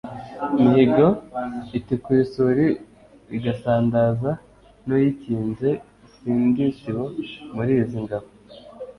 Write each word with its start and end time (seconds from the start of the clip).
Mihigo 0.61 1.07
itikura 1.77 2.19
isuli 2.25 2.65
igasandaza 3.35 4.31
n’uyikinze, 4.85 5.69
si 6.11 6.29
ndi 6.45 6.63
isibo 6.71 7.03
muli 7.55 7.73
izi 7.83 7.99
ngabo 8.03 8.27